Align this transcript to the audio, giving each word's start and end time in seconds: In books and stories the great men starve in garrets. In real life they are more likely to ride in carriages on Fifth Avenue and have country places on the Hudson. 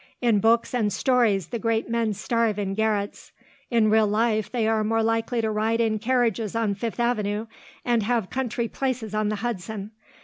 In 0.19 0.39
books 0.39 0.73
and 0.73 0.91
stories 0.91 1.49
the 1.49 1.59
great 1.59 1.87
men 1.87 2.13
starve 2.15 2.57
in 2.57 2.73
garrets. 2.73 3.31
In 3.69 3.91
real 3.91 4.07
life 4.07 4.51
they 4.51 4.67
are 4.67 4.83
more 4.83 5.03
likely 5.03 5.41
to 5.41 5.51
ride 5.51 5.79
in 5.79 5.99
carriages 5.99 6.55
on 6.55 6.73
Fifth 6.73 6.99
Avenue 6.99 7.45
and 7.85 8.01
have 8.01 8.31
country 8.31 8.67
places 8.67 9.13
on 9.13 9.29
the 9.29 9.35
Hudson. 9.45 9.91